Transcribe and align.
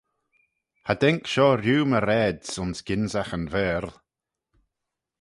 Cha 0.85 0.93
daink 1.01 1.21
shoh 1.31 1.55
rieau 1.61 1.81
my 1.89 1.99
raad's 2.07 2.49
ayns 2.61 2.79
gynsagh 2.87 3.33
yn 3.37 3.45
Vaarle. 3.53 3.93